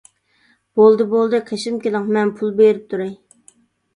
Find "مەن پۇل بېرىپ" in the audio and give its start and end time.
2.17-2.87